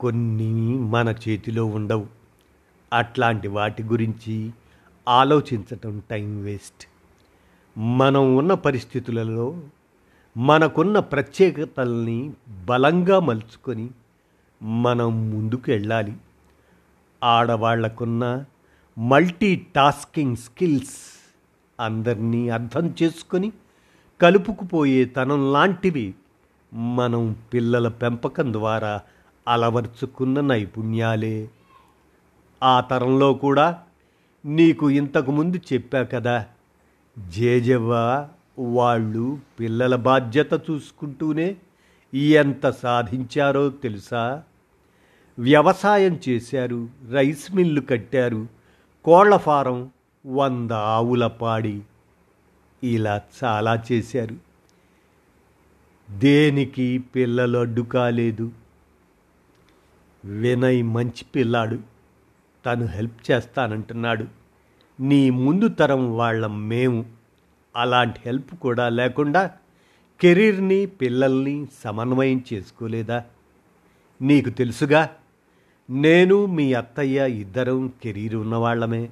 కొన్ని 0.00 0.52
మన 0.78 1.08
చేతిలో 1.08 1.66
ఉండవు. 1.66 2.06
అట్లాంటి 2.92 3.48
వాటి 3.48 3.82
గురించి 3.82 4.50
ఆలోచించటం 5.08 6.02
టైం 6.10 6.42
వేస్ట్. 6.42 6.91
మనం 7.78 8.36
ఉన్న 8.36 8.54
పరిస్థితులలో 8.54 9.62
మనకున్న 10.36 10.98
ప్రత్యేకతల్ని 10.98 12.32
బలంగా 12.66 13.20
మలుచుకొని 13.20 13.90
మనం 14.62 15.30
ముందుకు 15.30 15.62
వెళ్ళాలి. 15.68 16.16
ఆడవాళ్ళకున్న 17.24 18.44
మల్టీ 18.98 19.56
టాస్కింగ్ 19.76 20.36
స్కిల్స్ 20.36 20.98
అందరినీ 21.80 22.48
అర్థం 22.48 22.94
చేసుకొని 23.02 23.52
కలుపుకుపోయే 24.22 25.04
తనం 25.04 25.52
లాంటివి 25.52 26.14
మనం 26.74 27.36
పిల్లల 27.52 27.88
పెంపకం 27.88 28.52
ద్వారా 28.52 29.00
అలవర్చుకున్న 29.48 30.40
నైపుణ్యాలే. 30.40 31.50
ఆ 32.62 32.80
తరంలో 32.80 33.32
కూడా 33.32 33.80
నీకు 34.44 34.90
ఇంతకుముందు 34.90 35.56
చెప్పా 35.56 36.02
కదా 36.02 36.46
జేజవ్వ 37.18 38.28
వాళ్ళు 38.58 39.38
పిల్లల 39.60 39.96
బాధ్యత 39.96 40.52
చూసుకుంటూనే 40.54 41.56
ఎంత 42.14 42.70
సాధించారో 42.70 43.70
తెలుసా? 43.70 44.42
వ్యవసాయం 45.38 46.20
చేశారు 46.28 46.88
రైస్ 47.10 47.54
మిల్లు 47.54 47.80
కట్టారు 47.80 48.48
కోళ్ళ 49.04 49.36
ఫారం 49.36 49.90
వంద 50.26 50.70
ఆవుల 50.70 51.26
పాడి 51.26 51.82
ఇలా 52.82 53.20
చాలా 53.44 53.82
చేశారు. 53.92 54.36
దేనికి 56.18 56.98
పిల్లలు 56.98 57.58
అడ్డు 57.58 57.82
కాలేదు? 57.82 58.52
వినయ్ 60.24 60.84
మంచి 60.84 61.24
పిల్లాడు 61.34 61.78
తను 62.66 62.86
హెల్ప్ 62.86 63.30
చేస్తానంటున్నాడు. 63.30 64.41
నీ 65.02 65.30
ముందు 65.30 65.68
తరం 65.68 66.16
వాళ్ళ 66.16 66.46
మేము. 66.46 67.06
అలాంటి 67.76 68.20
హెల్ప్ 68.26 68.54
కూడా 68.54 68.88
లేకుండా 68.88 69.50
కెరీర్ని 70.20 70.86
పిల్లల్ని 70.86 71.66
సమన్వయం 71.84 72.44
చేసుకోలేదా? 72.52 73.24
నీకు 74.22 74.50
తెలుసుగా 74.50 75.10
నేను 75.90 76.46
మీ 76.46 76.72
అత్తయ్య 76.72 77.30
ఇద్దరం 77.30 77.92
కెరీర్ 78.02 78.34
ఉన్నవాళ్ళమే. 78.34 79.08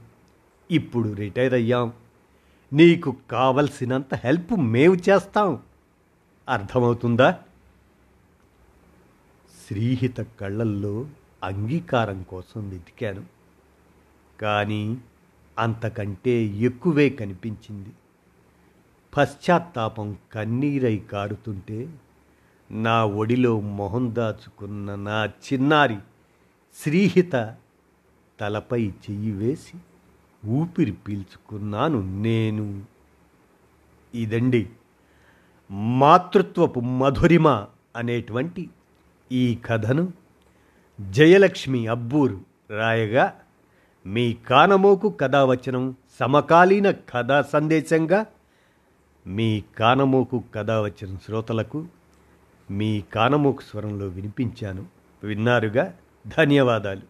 ఇప్పుడు 0.71 1.13
రిటైర్ 1.13 1.55
అయ్యాం. 1.55 1.93
నీకు 2.73 3.17
కావలసినంత 3.31 4.15
హెల్ప్ 4.15 4.61
మేము 4.61 4.95
చేస్తాం. 4.95 5.59
అర్థమవుతుందా? 6.49 7.39
శ్రీహిత 9.69 10.21
కళ్ళల్లో 10.21 11.07
అంగీకారం 11.45 12.23
కోసం 12.23 12.69
వెతికాను. 12.69 13.25
కానీ 14.41 14.99
అంతకంటే 15.59 16.31
ఎక్కువే 16.45 17.09
కనిపించింది. 17.09 17.89
పశ్చాత్తాపం 19.17 20.17
కన్నీరై 20.33 20.97
కారుతుంటే 20.97 21.95
నా 22.71 23.05
ఒడిలో 23.05 23.61
మొహం 23.61 24.15
దాచుకున్న 24.15 24.95
నా 24.95 25.25
చిన్నారి 25.25 25.97
శ్రీహిత 26.77 27.57
తలపై 28.41 28.89
చెయ్యి 28.89 29.33
వేసి 29.33 29.79
ఊపిరి 30.47 30.93
పీల్చుకున్నాను 30.93 32.23
నేను. 32.23 32.83
ఇదండి 34.15 34.69
మాతృత్వపు 35.71 36.81
మధురిమ 36.81 37.67
అనేటువంటి 37.97 38.71
ఈ 39.33 39.59
కథను 39.67 40.13
జయలక్ష్మి 41.11 41.87
అబ్బూరు 41.87 42.41
రాయగా 42.71 43.40
మీ 44.07 44.33
కానమోకు 44.33 45.09
కథావచనం 45.09 45.95
సమకాలీన 46.21 46.91
కథా 46.91 47.43
సందేశంగా 47.43 48.27
మీ 49.27 49.63
కానమోకు 49.79 50.45
కథావచనం 50.55 51.19
శ్రోతలకు 51.27 51.87
మీ 52.71 53.01
కానమోకు 53.01 53.61
స్వరంలో 53.61 54.07
వినిపించాను. 54.07 54.87
విన్నారుగా? 55.23 55.95
ధన్యవాదాలు. 56.39 57.10